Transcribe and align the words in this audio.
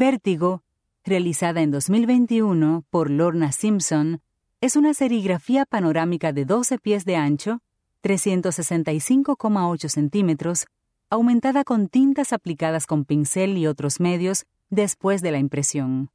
Vértigo, 0.00 0.62
realizada 1.04 1.60
en 1.60 1.70
2021 1.70 2.86
por 2.88 3.10
Lorna 3.10 3.52
Simpson, 3.52 4.22
es 4.62 4.74
una 4.76 4.94
serigrafía 4.94 5.66
panorámica 5.66 6.32
de 6.32 6.46
12 6.46 6.78
pies 6.78 7.04
de 7.04 7.16
ancho, 7.16 7.60
365,8 8.02 9.88
centímetros, 9.90 10.64
aumentada 11.10 11.64
con 11.64 11.88
tintas 11.88 12.32
aplicadas 12.32 12.86
con 12.86 13.04
pincel 13.04 13.58
y 13.58 13.66
otros 13.66 14.00
medios 14.00 14.46
después 14.70 15.20
de 15.20 15.32
la 15.32 15.38
impresión. 15.38 16.08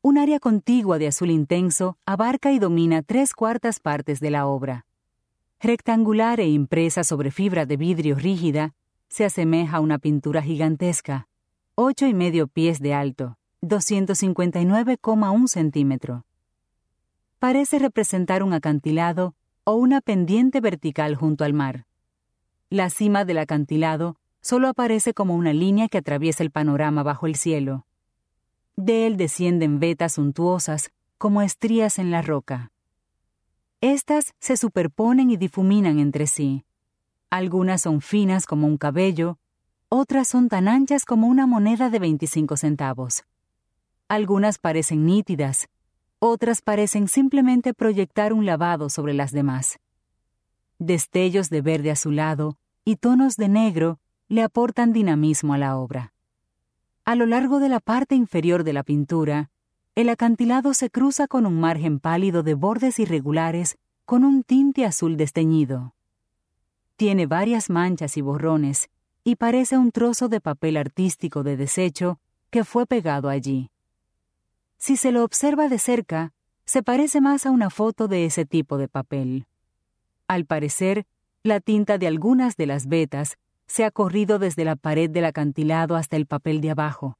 Un 0.00 0.16
área 0.16 0.40
contigua 0.40 0.96
de 0.96 1.08
azul 1.08 1.30
intenso 1.30 1.98
abarca 2.06 2.50
y 2.50 2.58
domina 2.58 3.02
tres 3.02 3.34
cuartas 3.34 3.78
partes 3.78 4.20
de 4.20 4.30
la 4.30 4.46
obra. 4.46 4.86
Rectangular 5.60 6.40
e 6.40 6.48
impresa 6.48 7.04
sobre 7.04 7.30
fibra 7.30 7.66
de 7.66 7.76
vidrio 7.76 8.14
rígida, 8.14 8.74
se 9.10 9.26
asemeja 9.26 9.76
a 9.76 9.80
una 9.80 9.98
pintura 9.98 10.40
gigantesca, 10.40 11.28
ocho 11.78 12.06
y 12.06 12.14
medio 12.14 12.48
pies 12.48 12.80
de 12.80 12.94
alto, 12.94 13.36
259,1 13.60 15.46
centímetro. 15.46 16.24
Parece 17.38 17.78
representar 17.78 18.42
un 18.42 18.54
acantilado 18.54 19.34
o 19.64 19.74
una 19.74 20.00
pendiente 20.00 20.62
vertical 20.62 21.16
junto 21.16 21.44
al 21.44 21.52
mar. 21.52 21.84
La 22.70 22.88
cima 22.88 23.26
del 23.26 23.36
acantilado 23.36 24.16
solo 24.40 24.68
aparece 24.68 25.12
como 25.12 25.34
una 25.34 25.52
línea 25.52 25.88
que 25.88 25.98
atraviesa 25.98 26.42
el 26.42 26.50
panorama 26.50 27.02
bajo 27.02 27.26
el 27.26 27.36
cielo. 27.36 27.84
De 28.76 29.06
él 29.06 29.18
descienden 29.18 29.78
vetas 29.78 30.14
suntuosas 30.14 30.92
como 31.18 31.42
estrías 31.42 31.98
en 31.98 32.10
la 32.10 32.22
roca. 32.22 32.72
Estas 33.82 34.34
se 34.40 34.56
superponen 34.56 35.30
y 35.30 35.36
difuminan 35.36 35.98
entre 35.98 36.26
sí. 36.26 36.64
Algunas 37.28 37.82
son 37.82 38.00
finas 38.00 38.46
como 38.46 38.66
un 38.66 38.78
cabello, 38.78 39.38
otras 39.88 40.26
son 40.28 40.48
tan 40.48 40.66
anchas 40.68 41.04
como 41.04 41.28
una 41.28 41.46
moneda 41.46 41.90
de 41.90 41.98
25 41.98 42.56
centavos. 42.56 43.24
Algunas 44.08 44.58
parecen 44.58 45.06
nítidas, 45.06 45.68
otras 46.18 46.60
parecen 46.60 47.08
simplemente 47.08 47.72
proyectar 47.72 48.32
un 48.32 48.46
lavado 48.46 48.88
sobre 48.88 49.14
las 49.14 49.32
demás. 49.32 49.78
Destellos 50.78 51.50
de 51.50 51.60
verde 51.60 51.90
azulado 51.90 52.58
y 52.84 52.96
tonos 52.96 53.36
de 53.36 53.48
negro 53.48 54.00
le 54.28 54.42
aportan 54.42 54.92
dinamismo 54.92 55.54
a 55.54 55.58
la 55.58 55.76
obra. 55.76 56.12
A 57.04 57.14
lo 57.14 57.26
largo 57.26 57.60
de 57.60 57.68
la 57.68 57.78
parte 57.78 58.16
inferior 58.16 58.64
de 58.64 58.72
la 58.72 58.82
pintura, 58.82 59.50
el 59.94 60.08
acantilado 60.08 60.74
se 60.74 60.90
cruza 60.90 61.28
con 61.28 61.46
un 61.46 61.60
margen 61.60 62.00
pálido 62.00 62.42
de 62.42 62.54
bordes 62.54 62.98
irregulares 62.98 63.78
con 64.04 64.24
un 64.24 64.42
tinte 64.42 64.84
azul 64.84 65.16
desteñido. 65.16 65.94
Tiene 66.96 67.26
varias 67.26 67.70
manchas 67.70 68.16
y 68.16 68.20
borrones 68.20 68.90
y 69.26 69.34
parece 69.34 69.76
un 69.76 69.90
trozo 69.90 70.28
de 70.28 70.40
papel 70.40 70.76
artístico 70.76 71.42
de 71.42 71.56
desecho 71.56 72.20
que 72.50 72.62
fue 72.62 72.86
pegado 72.86 73.28
allí. 73.28 73.72
Si 74.78 74.96
se 74.96 75.10
lo 75.10 75.24
observa 75.24 75.68
de 75.68 75.80
cerca, 75.80 76.32
se 76.64 76.84
parece 76.84 77.20
más 77.20 77.44
a 77.44 77.50
una 77.50 77.68
foto 77.68 78.06
de 78.06 78.24
ese 78.24 78.46
tipo 78.46 78.78
de 78.78 78.86
papel. 78.86 79.48
Al 80.28 80.46
parecer, 80.46 81.06
la 81.42 81.58
tinta 81.58 81.98
de 81.98 82.06
algunas 82.06 82.56
de 82.56 82.66
las 82.66 82.86
vetas 82.86 83.36
se 83.66 83.84
ha 83.84 83.90
corrido 83.90 84.38
desde 84.38 84.64
la 84.64 84.76
pared 84.76 85.10
del 85.10 85.24
acantilado 85.24 85.96
hasta 85.96 86.14
el 86.14 86.26
papel 86.26 86.60
de 86.60 86.70
abajo. 86.70 87.18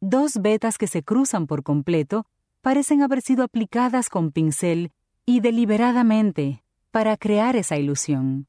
Dos 0.00 0.38
vetas 0.40 0.78
que 0.78 0.86
se 0.86 1.02
cruzan 1.02 1.46
por 1.46 1.62
completo 1.62 2.24
parecen 2.62 3.02
haber 3.02 3.20
sido 3.20 3.44
aplicadas 3.44 4.08
con 4.08 4.32
pincel 4.32 4.92
y 5.26 5.40
deliberadamente 5.40 6.64
para 6.90 7.18
crear 7.18 7.54
esa 7.54 7.76
ilusión. 7.76 8.46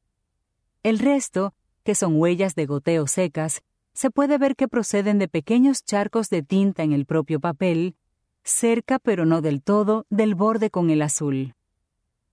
El 0.82 1.00
resto, 1.00 1.54
que 1.84 1.96
son 1.96 2.20
huellas 2.20 2.56
de 2.56 2.66
goteo 2.66 3.08
secas, 3.08 3.62
se 3.94 4.10
puede 4.10 4.38
ver 4.38 4.56
que 4.56 4.68
proceden 4.68 5.20
de 5.20 5.28
pequeños 5.28 5.84
charcos 5.84 6.30
de 6.30 6.42
tinta 6.42 6.84
en 6.84 6.94
el 6.94 7.06
propio 7.06 7.40
papel 7.40 7.96
cerca 8.44 9.00
pero 9.00 9.26
no 9.26 9.42
del 9.42 9.62
todo 9.62 10.06
del 10.10 10.36
borde 10.36 10.70
con 10.70 10.90
el 10.90 11.02
azul. 11.02 11.56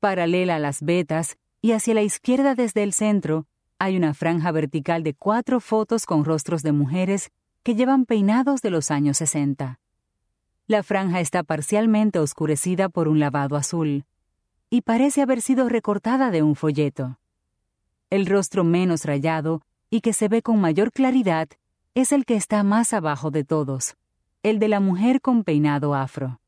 Paralela 0.00 0.56
a 0.56 0.58
las 0.58 0.82
vetas 0.82 1.36
y 1.62 1.72
hacia 1.72 1.94
la 1.94 2.02
izquierda 2.02 2.54
desde 2.54 2.82
el 2.82 2.92
centro, 2.92 3.46
hay 3.78 3.96
una 3.96 4.14
franja 4.14 4.50
vertical 4.50 5.02
de 5.02 5.14
cuatro 5.14 5.60
fotos 5.60 6.06
con 6.06 6.24
rostros 6.24 6.62
de 6.62 6.72
mujeres 6.72 7.30
que 7.62 7.74
llevan 7.74 8.06
peinados 8.06 8.62
de 8.62 8.70
los 8.70 8.90
años 8.90 9.18
60. 9.18 9.78
La 10.66 10.82
franja 10.82 11.20
está 11.20 11.42
parcialmente 11.42 12.18
oscurecida 12.18 12.88
por 12.88 13.08
un 13.08 13.20
lavado 13.20 13.56
azul 13.56 14.04
y 14.68 14.82
parece 14.82 15.22
haber 15.22 15.40
sido 15.40 15.68
recortada 15.68 16.30
de 16.30 16.42
un 16.42 16.54
folleto. 16.54 17.19
El 18.10 18.26
rostro 18.26 18.64
menos 18.64 19.04
rayado 19.04 19.62
y 19.88 20.00
que 20.00 20.12
se 20.12 20.26
ve 20.26 20.42
con 20.42 20.60
mayor 20.60 20.90
claridad 20.90 21.48
es 21.94 22.10
el 22.10 22.24
que 22.24 22.34
está 22.34 22.64
más 22.64 22.92
abajo 22.92 23.30
de 23.30 23.44
todos, 23.44 23.96
el 24.42 24.58
de 24.58 24.66
la 24.66 24.80
mujer 24.80 25.20
con 25.20 25.44
peinado 25.44 25.94
afro. 25.94 26.40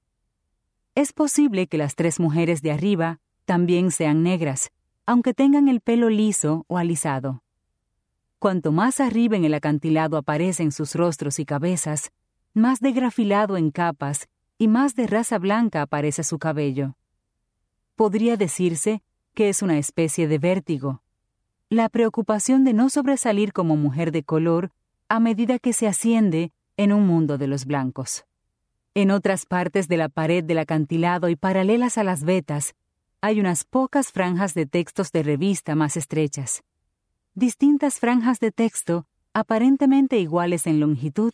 Es 0.96 1.12
posible 1.12 1.68
que 1.68 1.78
las 1.78 1.94
tres 1.94 2.18
mujeres 2.18 2.62
de 2.62 2.72
arriba 2.72 3.20
también 3.44 3.92
sean 3.92 4.24
negras, 4.24 4.70
aunque 5.06 5.34
tengan 5.34 5.68
el 5.68 5.80
pelo 5.80 6.10
liso 6.10 6.64
o 6.66 6.78
alisado. 6.78 7.44
Cuanto 8.40 8.72
más 8.72 8.98
arriba 8.98 9.36
en 9.36 9.44
el 9.44 9.54
acantilado 9.54 10.16
aparecen 10.16 10.72
sus 10.72 10.96
rostros 10.96 11.38
y 11.38 11.44
cabezas, 11.44 12.10
más 12.54 12.80
degrafilado 12.80 13.56
en 13.56 13.70
capas 13.70 14.28
y 14.58 14.66
más 14.66 14.96
de 14.96 15.06
raza 15.06 15.38
blanca 15.38 15.82
aparece 15.82 16.24
su 16.24 16.40
cabello. 16.40 16.96
Podría 17.94 18.36
decirse 18.36 19.00
que 19.34 19.48
es 19.48 19.62
una 19.62 19.78
especie 19.78 20.26
de 20.26 20.38
vértigo, 20.38 21.01
la 21.72 21.88
preocupación 21.88 22.64
de 22.64 22.74
no 22.74 22.90
sobresalir 22.90 23.54
como 23.54 23.76
mujer 23.76 24.12
de 24.12 24.22
color 24.24 24.72
a 25.08 25.20
medida 25.20 25.58
que 25.58 25.72
se 25.72 25.88
asciende 25.88 26.52
en 26.76 26.92
un 26.92 27.06
mundo 27.06 27.38
de 27.38 27.46
los 27.46 27.64
blancos. 27.64 28.26
En 28.92 29.10
otras 29.10 29.46
partes 29.46 29.88
de 29.88 29.96
la 29.96 30.10
pared 30.10 30.44
del 30.44 30.58
acantilado 30.58 31.30
y 31.30 31.36
paralelas 31.36 31.96
a 31.96 32.04
las 32.04 32.24
vetas, 32.24 32.74
hay 33.22 33.40
unas 33.40 33.64
pocas 33.64 34.12
franjas 34.12 34.52
de 34.52 34.66
textos 34.66 35.12
de 35.12 35.22
revista 35.22 35.74
más 35.74 35.96
estrechas. 35.96 36.62
Distintas 37.34 38.00
franjas 38.00 38.38
de 38.38 38.52
texto, 38.52 39.06
aparentemente 39.32 40.18
iguales 40.18 40.66
en 40.66 40.78
longitud, 40.78 41.32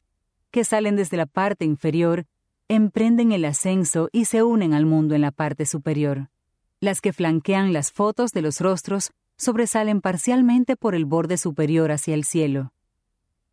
que 0.52 0.62
salen 0.62 0.94
desde 0.94 1.16
la 1.16 1.26
parte 1.26 1.64
inferior, 1.64 2.26
emprenden 2.68 3.32
el 3.32 3.44
ascenso 3.44 4.08
y 4.12 4.26
se 4.26 4.44
unen 4.44 4.72
al 4.72 4.86
mundo 4.86 5.16
en 5.16 5.22
la 5.22 5.32
parte 5.32 5.66
superior. 5.66 6.28
Las 6.78 7.00
que 7.00 7.12
flanquean 7.12 7.72
las 7.72 7.90
fotos 7.90 8.30
de 8.30 8.42
los 8.42 8.60
rostros 8.60 9.10
sobresalen 9.38 10.02
parcialmente 10.02 10.76
por 10.76 10.94
el 10.94 11.06
borde 11.06 11.38
superior 11.38 11.90
hacia 11.92 12.14
el 12.14 12.24
cielo. 12.24 12.72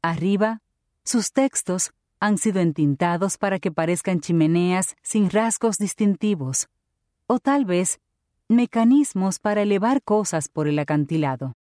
Arriba, 0.01 0.61
sus 1.03 1.31
textos 1.31 1.91
han 2.19 2.37
sido 2.37 2.59
entintados 2.59 3.37
para 3.37 3.59
que 3.59 3.71
parezcan 3.71 4.19
chimeneas 4.19 4.95
sin 5.01 5.29
rasgos 5.29 5.77
distintivos, 5.77 6.67
o 7.27 7.39
tal 7.39 7.65
vez 7.65 7.99
mecanismos 8.47 9.39
para 9.39 9.61
elevar 9.61 10.01
cosas 10.03 10.49
por 10.49 10.67
el 10.67 10.79
acantilado. 10.79 11.55